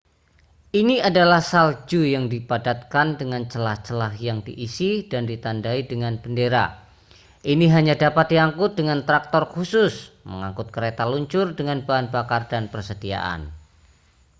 [0.81, 6.65] ini adalah salju yang dipadatkan dengan celah-celah yang diisi dan ditandai dengan bendera
[7.51, 9.93] ini hanya dapat diangkut dengan traktor khusus
[10.29, 13.41] mengangkut kereta luncur dengan bahan bakar dan persediaan